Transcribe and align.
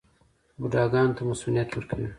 بوډاګانو 0.59 1.15
ته 1.17 1.21
مصوونیت 1.29 1.69
ورکوي. 1.73 2.07